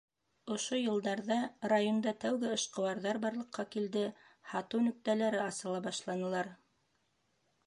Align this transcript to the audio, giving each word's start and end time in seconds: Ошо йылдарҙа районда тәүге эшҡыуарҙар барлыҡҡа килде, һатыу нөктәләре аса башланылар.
Ошо 0.53 0.77
йылдарҙа 0.85 1.37
районда 1.73 2.13
тәүге 2.23 2.49
эшҡыуарҙар 2.55 3.19
барлыҡҡа 3.27 3.67
килде, 3.77 4.07
һатыу 4.55 4.83
нөктәләре 4.89 5.45
аса 5.49 5.77
башланылар. 5.91 6.51